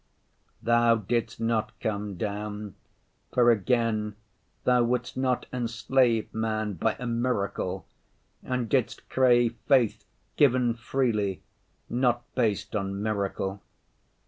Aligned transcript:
Thou 0.63 0.95
didst 0.95 1.39
not 1.39 1.79
come 1.79 2.15
down, 2.17 2.73
for 3.31 3.51
again 3.51 4.15
Thou 4.63 4.81
wouldst 4.83 5.15
not 5.15 5.45
enslave 5.53 6.33
man 6.33 6.73
by 6.73 6.95
a 6.97 7.05
miracle, 7.05 7.85
and 8.41 8.67
didst 8.67 9.07
crave 9.11 9.53
faith 9.67 10.03
given 10.37 10.73
freely, 10.73 11.43
not 11.87 12.23
based 12.33 12.75
on 12.75 13.03
miracle. 13.03 13.61